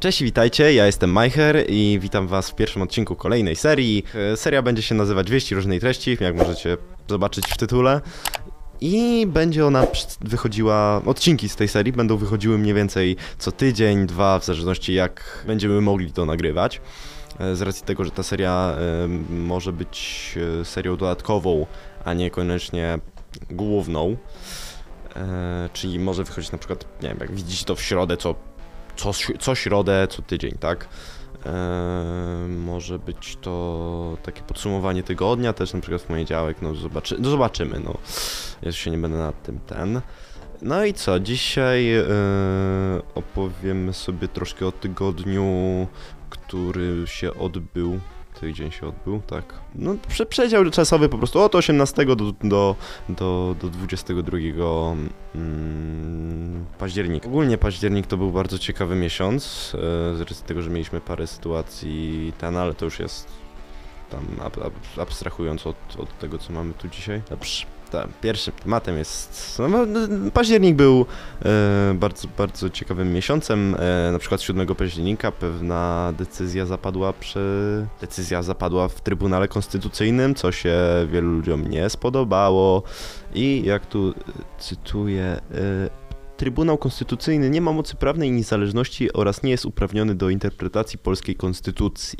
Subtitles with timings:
[0.00, 4.04] Cześć, witajcie, ja jestem Majcher i witam was w pierwszym odcinku kolejnej serii.
[4.32, 6.76] E, Seria będzie się nazywać Wieści różnej treści, jak możecie
[7.08, 8.00] zobaczyć w tytule.
[8.80, 9.86] I będzie ona
[10.20, 15.44] wychodziła, odcinki z tej serii będą wychodziły mniej więcej co tydzień, dwa, w zależności jak
[15.46, 16.80] będziemy mogli to nagrywać.
[17.38, 18.76] E, Z racji tego, że ta seria
[19.30, 21.66] może być e, serią dodatkową,
[22.04, 22.98] a nie koniecznie
[23.50, 24.16] główną.
[25.72, 28.34] Czyli może wychodzić na przykład, nie wiem, jak widzicie to w środę, co,
[28.98, 30.88] co, co środę, co tydzień, tak?
[31.46, 37.30] E, może być to takie podsumowanie tygodnia, też na przykład w poniedziałek, no, zobaczy, no
[37.30, 37.98] zobaczymy, no.
[38.62, 40.00] Ja się nie będę nad tym ten.
[40.62, 42.04] No i co, dzisiaj e,
[43.14, 45.86] opowiemy sobie troszkę o tygodniu,
[46.30, 48.00] który się odbył.
[48.40, 49.54] Tydzień się odbył, tak.
[49.74, 52.32] No, prze, przedział czasowy po prostu od 18 do, do,
[53.08, 54.38] do, do 22
[55.34, 57.28] mm, października.
[57.28, 62.32] Ogólnie październik to był bardzo ciekawy miesiąc, e, z racji tego, że mieliśmy parę sytuacji
[62.38, 63.28] ten, ale to już jest
[64.10, 67.22] tam ab, ab, abstrahując od, od tego, co mamy tu dzisiaj.
[67.90, 69.58] Tak, pierwszym tematem jest.
[69.70, 71.06] No, no, październik był
[71.44, 73.76] e, bardzo, bardzo ciekawym miesiącem.
[73.78, 77.40] E, na przykład 7 października pewna decyzja zapadła przy.
[78.00, 80.76] Decyzja zapadła w Trybunale Konstytucyjnym, co się
[81.12, 82.82] wielu ludziom nie spodobało.
[83.34, 84.12] I jak tu e,
[84.58, 85.22] cytuję.
[85.24, 90.98] E, Trybunał Konstytucyjny nie ma mocy prawnej i niezależności oraz nie jest uprawniony do interpretacji
[90.98, 92.18] polskiej konstytucji.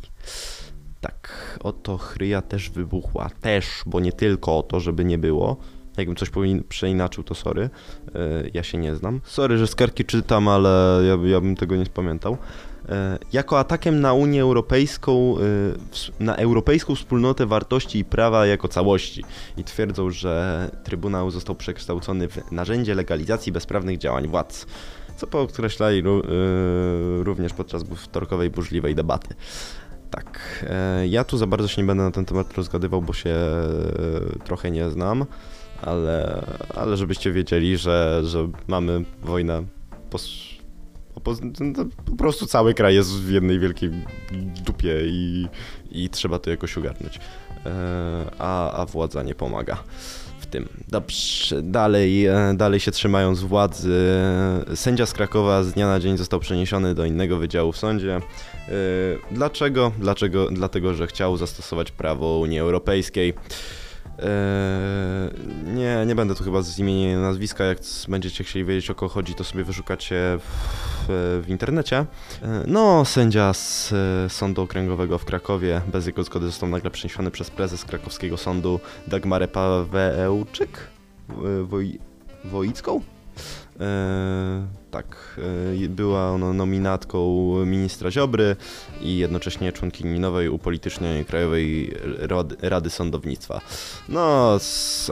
[1.01, 3.31] Tak, oto chryja też wybuchła.
[3.41, 5.57] Też, bo nie tylko o to, żeby nie było.
[5.97, 6.31] Jakbym coś
[6.69, 7.71] przeinaczył, to sorry.
[8.15, 9.21] Yy, ja się nie znam.
[9.25, 12.33] Sorry, że skarki czytam, ale ja, ja bym tego nie pamiętał.
[12.89, 12.95] Yy,
[13.33, 15.35] jako atakiem na Unię Europejską,
[15.93, 19.25] ws- na europejską wspólnotę wartości i prawa jako całości.
[19.57, 24.67] I twierdzą, że Trybunał został przekształcony w narzędzie legalizacji bezprawnych działań władz.
[25.17, 26.23] Co podkreślali ró-
[27.23, 29.35] również podczas wtorkowej burzliwej debaty.
[30.11, 33.31] Tak, e, ja tu za bardzo się nie będę na ten temat rozgadywał, bo się
[33.31, 35.27] e, trochę nie znam,
[35.83, 39.65] ale, ale żebyście wiedzieli, że, że mamy wojnę
[40.11, 40.59] pos,
[41.61, 43.91] no, po prostu cały kraj jest w jednej wielkiej
[44.65, 45.49] dupie i,
[45.91, 47.21] i trzeba to jakoś ogarnąć,
[47.67, 47.71] e,
[48.39, 49.85] a, a władza nie pomaga
[50.51, 50.69] tym.
[50.89, 54.11] Dobrze, dalej, e, dalej się trzymając władzy,
[54.75, 58.21] sędzia z Krakowa z dnia na dzień został przeniesiony do innego wydziału w sądzie.
[58.69, 58.75] Yy,
[59.31, 59.93] Dlaczego?
[59.99, 60.49] Dlaczego?
[60.51, 63.35] Dlatego, że chciał zastosować prawo Unii Europejskiej.
[64.19, 67.65] Yy, Nie, nie będę tu chyba z imienia nazwiska.
[67.65, 72.07] Jak będziecie chcieli wiedzieć o kogo chodzi, to sobie wyszukacie w, w internecie.
[72.43, 77.31] Yy, No, sędzia z e, Sądu Okręgowego w Krakowie bez jego zgody został nagle przeniesiony
[77.31, 80.91] przez prezes krakowskiego sądu Dagmarę Pawełczyk?
[81.43, 81.99] Yy, Woj?
[83.81, 85.41] E, tak,
[85.85, 88.57] e, była ona nominatką ministra Ziobry
[89.01, 91.95] i jednocześnie członkini nowej upolitycznionej Krajowej
[92.63, 93.61] Rady, Sądownictwa.
[94.09, 94.59] No,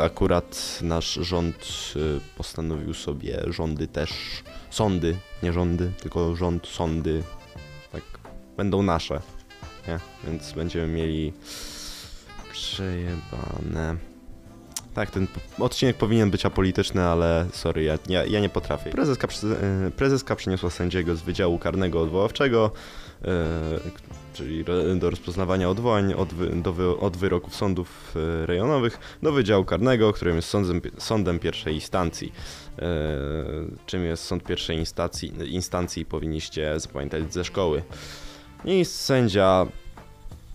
[0.03, 1.56] akurat nasz rząd
[1.97, 1.99] e,
[2.37, 4.12] postanowił sobie rządy też,
[4.71, 7.22] sądy, nie rządy, tylko rząd, sądy,
[7.93, 8.03] tak,
[8.56, 9.21] będą nasze,
[9.88, 9.99] nie?
[10.25, 11.32] Więc będziemy mieli
[12.53, 14.16] przejebane.
[14.97, 15.27] Tak, ten
[15.59, 18.91] odcinek powinien być apolityczny, ale sorry, ja, ja, ja nie potrafię.
[18.91, 19.29] Prezeska,
[19.87, 22.71] e, prezeska przyniosła sędziego z Wydziału Karnego Odwoławczego,
[23.23, 24.01] k-
[24.35, 24.65] czyli
[24.99, 26.29] do rozpoznawania odwołań od,
[26.62, 32.33] do od wyroków sądów e, rejonowych, do Wydziału Karnego, którym jest sądem, sądem pierwszej instancji.
[33.87, 37.83] Czym jest sąd pierwszej instancji, instancji powinniście zapamiętać ze szkoły.
[38.65, 39.67] I sędzia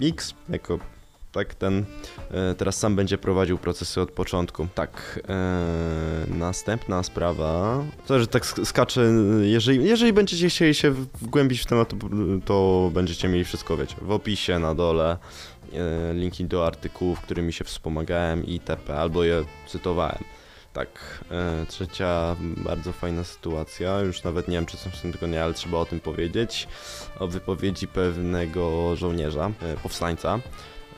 [0.01, 0.79] X, jako
[1.31, 1.85] tak ten
[2.31, 4.67] e, teraz sam będzie prowadził procesy od początku.
[4.75, 7.83] Tak, e, następna sprawa.
[8.07, 9.01] To, że tak sk- skaczę,
[9.41, 11.93] jeżeli, jeżeli będziecie chcieli się wgłębić w temat,
[12.45, 15.17] to, będziecie mieli wszystko, wiecie, w opisie na dole.
[15.73, 18.97] E, linki do artykułów, którymi się wspomagałem itp.
[18.97, 20.23] albo je cytowałem.
[20.73, 25.39] Tak, e, trzecia bardzo fajna sytuacja, już nawet nie wiem czy coś w tym tygodniu,
[25.39, 26.67] ale trzeba o tym powiedzieć,
[27.19, 30.39] o wypowiedzi pewnego żołnierza, e, powstańca,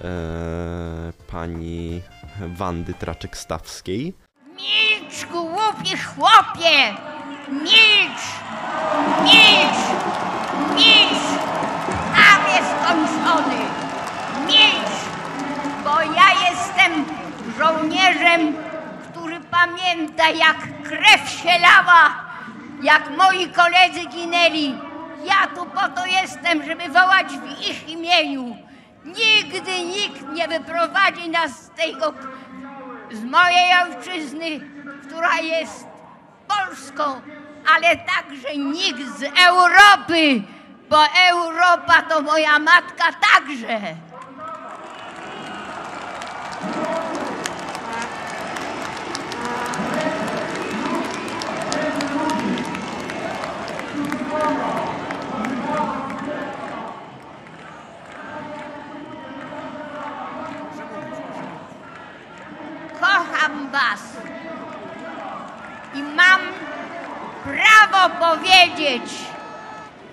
[0.01, 2.01] e, pani
[2.39, 4.13] Wandy Traczek-Stawskiej.
[4.55, 6.95] Milcz, głupi chłopie!
[7.49, 8.23] Milcz!
[9.23, 9.83] Milcz!
[10.75, 11.23] Milcz!
[12.15, 13.59] Tam jest skończony!
[14.47, 14.99] Milcz!
[15.83, 17.05] Bo ja jestem
[17.57, 18.55] żołnierzem,
[19.09, 22.23] który pamięta jak krew się lała,
[22.83, 24.75] jak moi koledzy ginęli.
[25.25, 28.57] Ja tu po to jestem, żeby wołać w ich imieniu.
[29.05, 32.13] Nigdy nikt nie wyprowadzi nas z tego
[33.11, 34.59] z mojej ojczyzny,
[35.07, 35.87] która jest
[36.47, 37.03] Polską,
[37.75, 40.43] ale także nikt z Europy
[40.93, 43.95] bo Europa to moja matka także.
[62.99, 64.17] Kocham was
[65.93, 66.41] i mam
[67.43, 69.11] prawo powiedzieć,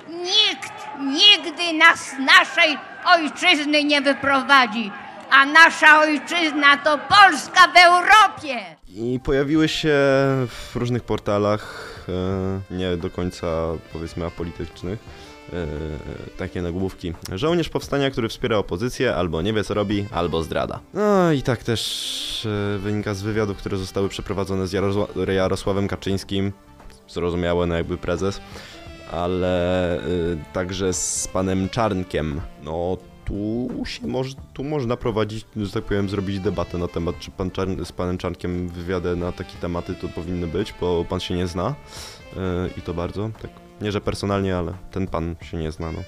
[0.09, 4.91] nikt nigdy nas z naszej ojczyzny nie wyprowadzi,
[5.31, 8.77] a nasza ojczyzna to Polska w Europie.
[8.89, 9.89] I pojawiły się
[10.49, 11.95] w różnych portalach,
[12.71, 13.47] e, nie do końca
[13.93, 14.99] powiedzmy apolitycznych,
[15.53, 15.67] e,
[16.39, 17.13] takie nagłówki.
[17.35, 20.81] Żołnierz powstania, który wspiera opozycję, albo nie wie co robi, albo zdrada.
[20.95, 26.53] No i tak też e, wynika z wywiadów, które zostały przeprowadzone z Jarosła- Jarosławem Kaczyńskim,
[27.13, 28.41] zrozumiałe, no jakby prezes,
[29.13, 30.03] ale e,
[30.53, 32.41] także z panem Czarnkiem.
[32.63, 37.31] No tu się moż, tu można prowadzić, że tak powiem, zrobić debatę na temat, czy
[37.31, 41.35] pan Czarn, z panem Czarnkiem wywiady na takie tematy to powinny być, bo pan się
[41.35, 41.75] nie zna
[42.37, 42.43] yy,
[42.79, 45.99] i to bardzo, tak, nie że personalnie, ale ten pan się nie zna, no.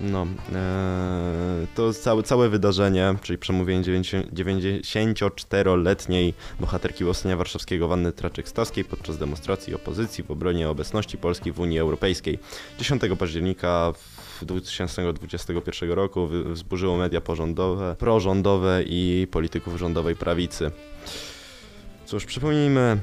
[0.00, 0.28] No, yy,
[1.74, 10.24] to całe, całe wydarzenie, czyli przemówienie 94-letniej bohaterki Powstania Warszawskiego Wanny Traczyk-Stawskiej podczas demonstracji opozycji
[10.24, 12.38] w obronie obecności Polski w Unii Europejskiej
[12.78, 13.92] 10 października
[14.40, 20.70] w 2021 roku wzburzyło media porządowe, prorządowe i polityków rządowej prawicy.
[22.06, 22.98] Cóż, przypomnijmy,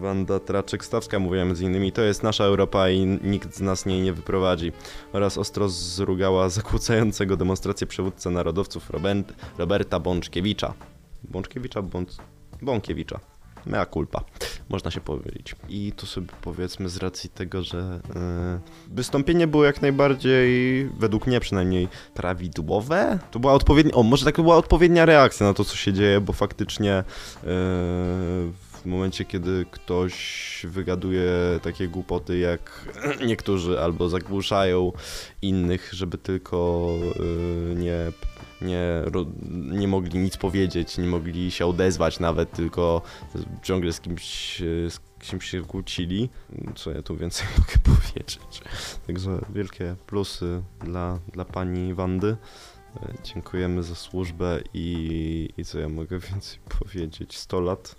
[0.00, 4.12] Wanda Traczyk-Stawska mówiła między innymi, to jest nasza Europa i nikt z nas jej nie
[4.12, 4.72] wyprowadzi.
[5.12, 10.74] Oraz ostro zrugała zakłócającego demonstrację przywódcę narodowców Robert, Roberta Bączkiewicza.
[11.24, 12.18] Bączkiewicza, Bąc...
[12.62, 13.20] Bąkiewicza.
[13.66, 14.24] Mea culpa,
[14.68, 15.56] można się powiedzieć.
[15.68, 21.40] I to sobie powiedzmy z racji tego, że e, wystąpienie było jak najbardziej, według mnie
[21.40, 23.18] przynajmniej, prawidłowe.
[23.30, 26.32] To była odpowiednia, o może tak była odpowiednia reakcja na to, co się dzieje, bo
[26.32, 27.04] faktycznie e,
[28.84, 31.30] w momencie, kiedy ktoś wygaduje
[31.62, 32.88] takie głupoty jak
[33.26, 34.92] niektórzy, albo zagłuszają
[35.42, 36.88] innych, żeby tylko
[37.70, 38.12] e, nie
[38.62, 39.02] nie,
[39.78, 43.02] nie mogli nic powiedzieć, nie mogli się odezwać nawet, tylko
[43.62, 46.30] ciągle z kimś, e, z kimś się kłócili.
[46.74, 48.60] Co ja tu więcej mogę powiedzieć?
[49.06, 52.36] Także wielkie plusy dla, dla pani Wandy.
[53.24, 57.38] Dziękujemy za służbę i, i co ja mogę więcej powiedzieć?
[57.38, 57.96] 100 lat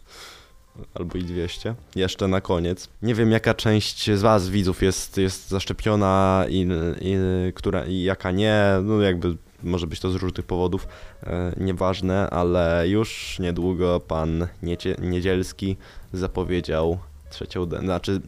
[0.93, 1.75] albo i 200.
[1.95, 2.89] Jeszcze na koniec.
[3.01, 6.67] Nie wiem jaka część z was widzów jest, jest zaszczepiona i,
[7.01, 7.17] i,
[7.53, 8.63] która, i jaka nie.
[8.83, 10.87] No jakby może być to z różnych powodów,
[11.23, 15.77] e, nieważne, ale już niedługo pan Niecie, Niedzielski
[16.13, 16.97] zapowiedział
[17.29, 18.21] trzecią, znaczy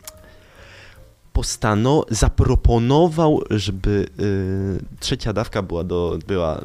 [1.33, 6.61] postano, zaproponował, żeby y, trzecia dawka była, do, była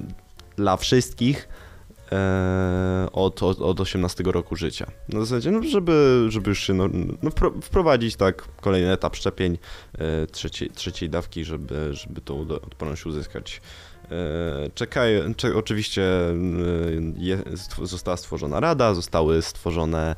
[0.56, 1.48] dla wszystkich
[3.12, 4.86] od, od, od 18 roku życia.
[5.08, 6.88] Na zasadzie, no, żeby, żeby już się no,
[7.22, 9.58] no, wpro- wprowadzić tak kolejny etap szczepień
[9.98, 13.60] e, trzeciej, trzeciej dawki, żeby, żeby tą odporność uzyskać.
[14.10, 16.34] E, Czekaj, cze, oczywiście e,
[17.16, 17.38] je,
[17.82, 20.16] została stworzona rada, zostały stworzone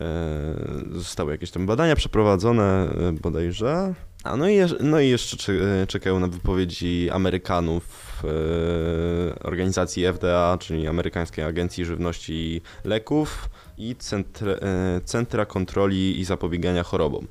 [0.00, 0.54] e,
[0.92, 3.94] zostały jakieś tam badania przeprowadzone e, bodajże.
[4.28, 5.52] A no i, no i jeszcze cze-
[5.82, 13.96] e, czekają na wypowiedzi Amerykanów e, organizacji FDA, czyli Amerykańskiej Agencji Żywności i Leków i
[13.96, 17.26] Centra, e, Centra Kontroli i Zapobiegania Chorobom.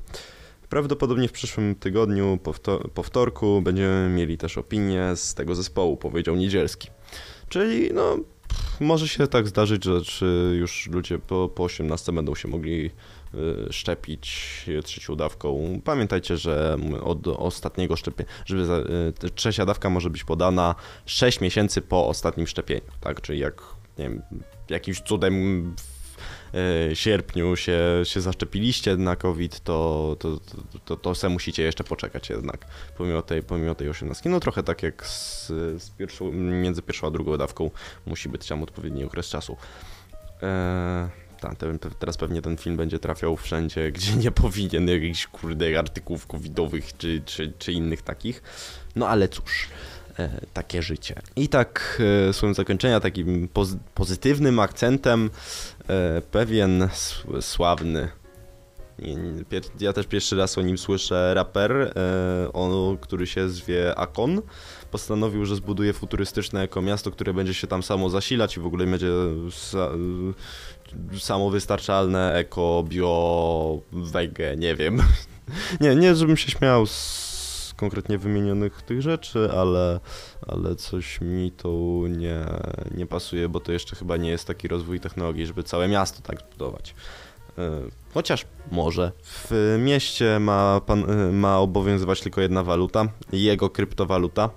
[0.68, 5.96] Prawdopodobnie w przyszłym tygodniu, po, wto- po wtorku, będziemy mieli też opinię z tego zespołu,
[5.96, 6.88] powiedział Niedzielski.
[7.48, 8.16] Czyli no,
[8.80, 10.00] może się tak zdarzyć, że
[10.58, 12.90] już ludzie po, po 18 będą się mogli
[13.34, 15.80] y, szczepić trzecią dawką.
[15.84, 18.76] Pamiętajcie, że od ostatniego szczepienia, żeby za,
[19.24, 20.74] y, trzecia dawka może być podana
[21.06, 23.20] 6 miesięcy po ostatnim szczepieniu, tak?
[23.20, 23.62] Czyli jak,
[23.98, 24.22] nie wiem,
[24.68, 25.74] jakimś cudem
[26.94, 30.40] sierpniu się, się zaszczepiliście na COVID, to, to,
[30.84, 32.66] to, to, to musicie jeszcze poczekać jednak,
[32.98, 34.30] pomimo tej, pomimo tej 18.
[34.30, 35.48] No trochę tak jak z,
[35.82, 37.70] z pierwszą, między pierwszą a drugą dawką
[38.06, 39.56] musi być tam odpowiedni okres czasu.
[40.42, 41.08] E,
[41.40, 45.78] tak, te- te- teraz pewnie ten film będzie trafiał wszędzie, gdzie nie powinien, jakichś kurde
[45.78, 48.42] artykułów covidowych czy, czy, czy innych takich.
[48.96, 49.97] No ale cóż, e,
[50.52, 51.14] takie życie.
[51.36, 55.30] I tak e, słowem zakończenia, takim poz, pozytywnym akcentem
[55.88, 56.88] e, pewien
[57.40, 58.08] sławny,
[59.80, 64.42] ja też pierwszy raz o nim słyszę, raper, e, on, który się zwie Akon,
[64.90, 69.10] postanowił, że zbuduje futurystyczne ekomiasto, które będzie się tam samo zasilać i w ogóle będzie
[69.50, 69.90] sa,
[71.18, 75.02] samowystarczalne, eko, bio, wege, nie wiem.
[75.80, 77.27] Nie, nie żebym się śmiał z
[77.78, 80.00] konkretnie wymienionych tych rzeczy, ale,
[80.46, 82.46] ale coś mi tu nie,
[82.94, 86.40] nie pasuje, bo to jeszcze chyba nie jest taki rozwój technologii, żeby całe miasto tak
[86.40, 86.94] zbudować.
[87.58, 87.70] E,
[88.14, 89.12] Chociaż może.
[89.24, 94.50] W mieście ma, pan, e, ma obowiązywać tylko jedna waluta, jego kryptowaluta,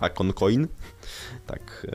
[0.00, 0.68] Akon Coin.
[1.46, 1.86] Tak,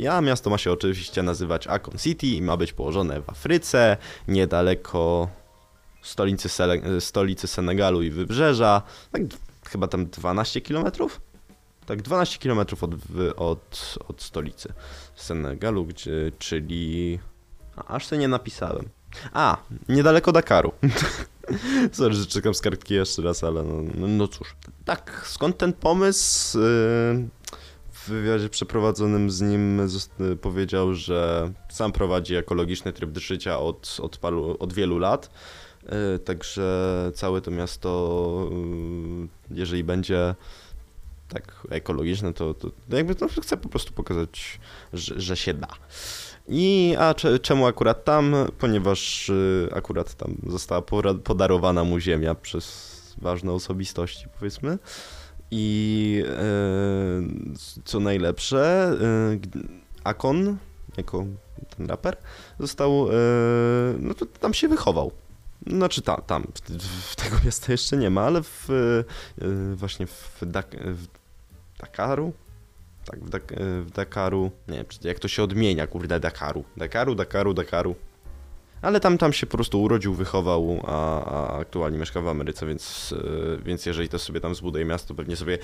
[0.00, 3.96] e, a miasto ma się oczywiście nazywać Akon City i ma być położone w Afryce,
[4.28, 5.28] niedaleko
[6.02, 8.82] stolicy, Sele- stolicy Senegalu i wybrzeża.
[9.12, 9.22] Tak,
[9.70, 10.84] chyba tam 12 km?
[11.86, 12.90] Tak, 12 km od,
[13.36, 14.72] od, od stolicy
[15.16, 17.18] Senegalu, gdzie, czyli.
[17.76, 18.88] A, aż sobie nie napisałem.
[19.32, 19.56] A,
[19.88, 20.72] niedaleko Dakaru.
[21.92, 24.56] Sorry, że czekam z kartki jeszcze raz, ale no, no, no cóż.
[24.84, 26.58] Tak, skąd ten pomysł?
[26.58, 27.28] Yy,
[27.92, 34.16] W wywiadzie przeprowadzonym z nim zost- powiedział, że sam prowadzi ekologiczny tryb życia od, od,
[34.18, 35.30] paru, od wielu lat.
[35.82, 38.50] Yy, Także całe to miasto,
[39.50, 40.34] yy, jeżeli będzie
[41.28, 44.60] tak ekologiczne, to, to jakby to chcę po prostu pokazać,
[44.92, 45.68] że, że się da.
[46.48, 48.34] I a cze, czemu akurat tam?
[48.58, 50.82] Ponieważ y, akurat tam została
[51.24, 54.78] podarowana mu ziemia przez ważne osobistości, powiedzmy.
[55.50, 56.42] I e,
[57.84, 59.38] co najlepsze, e,
[60.04, 60.56] Akon,
[60.96, 61.24] jako
[61.76, 62.16] ten raper,
[62.60, 63.14] został, e,
[63.98, 65.12] no to tam się wychował.
[65.66, 69.04] Znaczy tam, tam, w, w tego miasta jeszcze nie ma, ale w, e,
[69.74, 71.06] właśnie w, Dak- w
[71.80, 72.32] Dakaru,
[73.04, 77.14] tak, w, Dak- e, w Dakaru, nie wiem, jak to się odmienia, kurde, Dakaru, Dakaru,
[77.14, 77.94] Dakaru, Dakaru.
[78.82, 83.14] Ale tam, tam się po prostu urodził, wychował, a, a aktualnie mieszka w Ameryce, więc,
[83.58, 85.58] e, więc jeżeli to sobie tam zbuduje miasto, pewnie sobie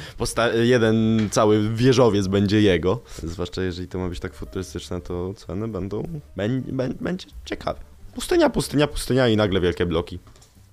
[0.63, 3.01] jeden cały wieżowiec będzie jego.
[3.23, 6.03] Zwłaszcza jeżeli to ma być tak futurystyczne, to ceny będą,
[6.37, 7.81] bę- bę- będzie ciekawe.
[8.17, 10.19] Pustynia, pustynia, pustynia i nagle wielkie bloki.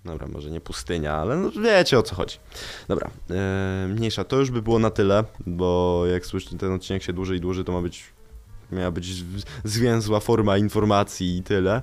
[0.06, 2.38] Dobra, może nie pustynia, ale no wiecie o co chodzi.
[2.88, 7.14] Dobra, e, mniejsza, to już by było na tyle, bo jak słyszycie, ten odcinek się
[7.14, 8.04] dłuży i dłuży, to ma być
[8.74, 9.24] miała być
[9.63, 11.82] zwięzła forma informacji i tyle.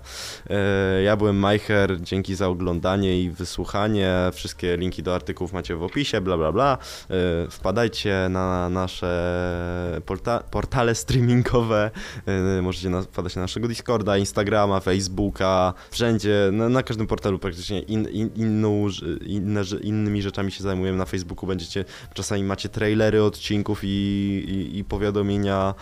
[0.50, 4.14] E, Ja byłem Majcher, dzięki za oglądanie i wysłuchanie.
[4.32, 6.78] Wszystkie linki do artykułów macie w opisie, bla bla bla.
[7.11, 11.90] E, Wpadajcie na nasze porta portale streamingowe.
[12.26, 18.09] E, Możecie wpadać na naszego Discorda, Instagrama, Facebooka, wszędzie, na, na każdym portalu praktycznie in,
[18.09, 18.87] in, inną,
[19.26, 20.99] inne, innymi rzeczami się zajmujemy.
[20.99, 25.75] Na Facebooku będziecie, czasami macie trailery odcinków i, i, i powiadomienia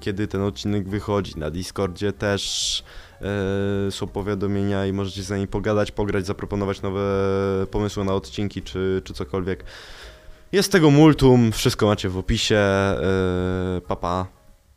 [0.00, 1.38] kiedy ten odcinek wychodzi.
[1.38, 2.84] Na Discordzie też
[3.88, 7.00] y, są powiadomienia i możecie z nami pogadać, pograć, zaproponować nowe
[7.70, 9.64] pomysły na odcinki czy, czy cokolwiek.
[10.52, 12.60] Jest tego multum, wszystko macie w opisie.
[13.74, 14.26] Yy, papa.